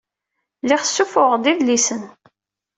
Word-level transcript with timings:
Lliɣ 0.63 0.81
ssuffuɣeɣ-d 0.85 1.45
idlisen. 1.51 2.01